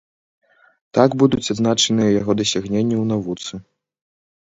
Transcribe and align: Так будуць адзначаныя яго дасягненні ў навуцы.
Так 0.99 1.09
будуць 1.25 1.51
адзначаныя 1.55 2.09
яго 2.19 2.31
дасягненні 2.43 2.95
ў 3.01 3.05
навуцы. 3.15 3.65